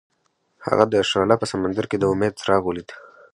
[0.65, 2.89] هغه د شعله په سمندر کې د امید څراغ ولید.